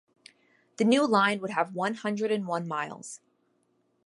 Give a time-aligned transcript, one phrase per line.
[0.77, 3.19] The new line would have one hundred and one miles.